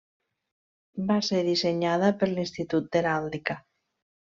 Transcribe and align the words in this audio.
Va 1.11 1.19
ser 1.29 1.43
dissenyada 1.49 2.13
per 2.25 2.33
l'Institut 2.33 2.91
d'Heràldica. 2.95 3.63